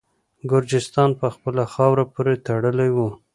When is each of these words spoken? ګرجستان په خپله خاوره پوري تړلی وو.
ګرجستان 0.51 1.09
په 1.19 1.27
خپله 1.35 1.63
خاوره 1.73 2.03
پوري 2.13 2.35
تړلی 2.47 2.89
وو. 2.95 3.09